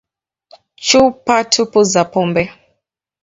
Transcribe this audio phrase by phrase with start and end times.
[0.87, 2.43] Chupa tupu za pombe